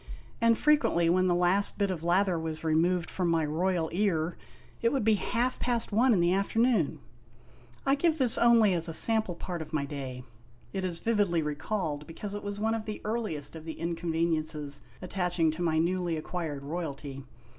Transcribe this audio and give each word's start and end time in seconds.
and 0.41 0.57
fre 0.57 0.71
quently 0.71 1.11
when 1.11 1.27
the 1.27 1.35
last 1.35 1.77
bit 1.77 1.91
of 1.91 2.01
lather 2.03 2.39
was 2.39 2.63
removed 2.63 3.07
from 3.07 3.29
my 3.29 3.45
royal 3.45 3.87
ear, 3.93 4.35
it 4.81 4.91
would 4.91 5.03
be 5.03 5.13
half 5.13 5.59
past 5.59 5.91
one 5.91 6.11
in 6.11 6.19
the 6.19 6.33
afternoon! 6.33 6.97
I 7.85 7.93
give 7.93 8.17
this 8.17 8.35
only 8.35 8.73
as 8.73 8.89
a 8.89 8.93
sample 8.93 9.35
part 9.35 9.61
of 9.61 9.73
my 9.73 9.85
day. 9.85 10.23
It 10.73 10.83
is 10.83 10.97
vividly 10.97 11.43
recalled 11.43 12.07
because 12.07 12.33
it 12.33 12.41
was 12.41 12.59
one 12.59 12.73
of 12.73 12.85
the 12.85 12.99
earliest 13.05 13.55
of 13.55 13.63
the 13.63 13.79
inconveniences 13.79 14.81
attaching 15.03 15.51
to 15.51 15.61
my 15.61 15.77
newly 15.77 16.17
acquired 16.17 16.63
royalty. 16.63 17.23